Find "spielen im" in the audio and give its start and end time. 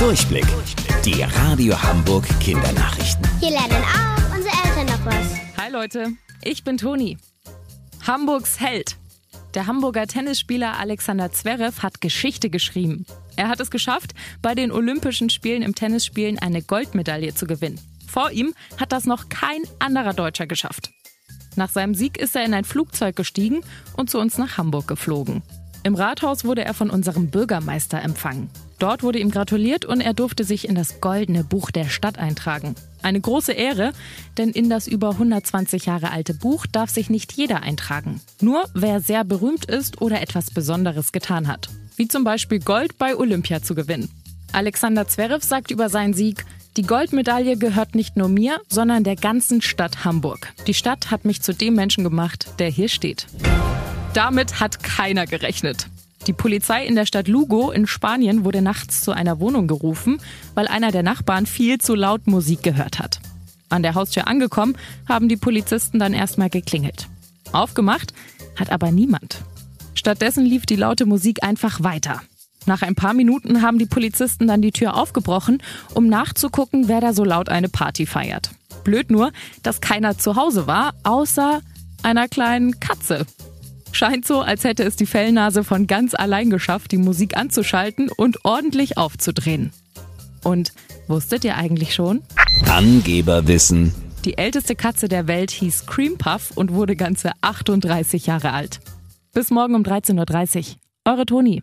15.28-15.74